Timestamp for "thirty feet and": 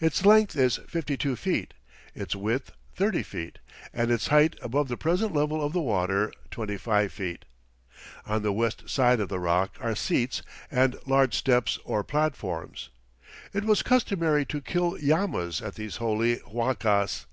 2.94-4.10